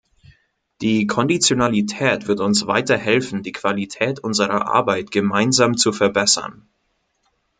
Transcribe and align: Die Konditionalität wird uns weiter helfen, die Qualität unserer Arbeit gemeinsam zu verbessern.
Die 0.81 1.05
Konditionalität 1.05 2.27
wird 2.27 2.39
uns 2.39 2.65
weiter 2.65 2.97
helfen, 2.97 3.43
die 3.43 3.51
Qualität 3.51 4.19
unserer 4.19 4.65
Arbeit 4.65 5.11
gemeinsam 5.11 5.77
zu 5.77 5.91
verbessern. 5.93 6.67